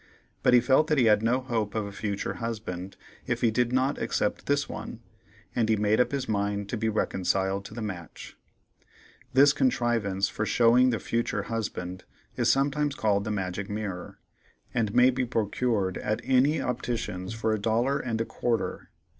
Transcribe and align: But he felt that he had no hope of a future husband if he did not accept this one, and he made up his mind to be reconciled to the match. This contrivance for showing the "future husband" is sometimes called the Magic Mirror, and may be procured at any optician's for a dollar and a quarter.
But 0.41 0.55
he 0.55 0.61
felt 0.61 0.87
that 0.87 0.97
he 0.97 1.05
had 1.05 1.21
no 1.21 1.41
hope 1.41 1.75
of 1.75 1.85
a 1.85 1.91
future 1.91 2.33
husband 2.41 2.97
if 3.27 3.41
he 3.41 3.51
did 3.51 3.71
not 3.71 3.99
accept 4.01 4.47
this 4.47 4.67
one, 4.67 4.99
and 5.55 5.69
he 5.69 5.75
made 5.75 5.99
up 6.01 6.11
his 6.11 6.27
mind 6.27 6.69
to 6.69 6.75
be 6.77 6.89
reconciled 6.89 7.65
to 7.65 7.75
the 7.75 7.83
match. 7.83 8.35
This 9.33 9.53
contrivance 9.53 10.27
for 10.27 10.43
showing 10.43 10.89
the 10.89 10.97
"future 10.97 11.43
husband" 11.43 12.05
is 12.35 12.51
sometimes 12.51 12.95
called 12.95 13.25
the 13.25 13.29
Magic 13.29 13.69
Mirror, 13.69 14.17
and 14.73 14.91
may 14.95 15.11
be 15.11 15.23
procured 15.23 15.99
at 15.99 16.19
any 16.23 16.59
optician's 16.59 17.35
for 17.35 17.53
a 17.53 17.59
dollar 17.61 17.99
and 17.99 18.19
a 18.19 18.25
quarter. 18.25 18.89